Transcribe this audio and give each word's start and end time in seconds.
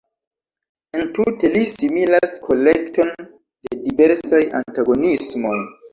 Entute 1.01 1.51
li 1.57 1.61
similas 1.73 2.33
kolekton 2.47 3.13
de 3.23 3.79
diversaj 3.85 4.41
antagonismoj! 4.65 5.57